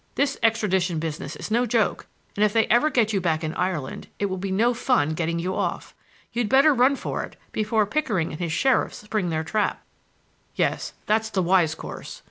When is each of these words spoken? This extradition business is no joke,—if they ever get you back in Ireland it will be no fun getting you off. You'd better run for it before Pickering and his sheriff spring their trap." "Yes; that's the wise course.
This 0.15 0.35
extradition 0.41 0.97
business 0.97 1.35
is 1.35 1.51
no 1.51 1.67
joke,—if 1.67 2.51
they 2.51 2.65
ever 2.69 2.89
get 2.89 3.13
you 3.13 3.21
back 3.21 3.43
in 3.43 3.53
Ireland 3.53 4.07
it 4.17 4.31
will 4.31 4.37
be 4.39 4.49
no 4.49 4.73
fun 4.73 5.09
getting 5.13 5.37
you 5.37 5.55
off. 5.55 5.93
You'd 6.33 6.49
better 6.49 6.73
run 6.73 6.95
for 6.95 7.23
it 7.23 7.35
before 7.51 7.85
Pickering 7.85 8.31
and 8.31 8.39
his 8.41 8.51
sheriff 8.51 8.95
spring 8.95 9.29
their 9.29 9.43
trap." 9.43 9.83
"Yes; 10.55 10.93
that's 11.05 11.29
the 11.29 11.43
wise 11.43 11.75
course. 11.75 12.19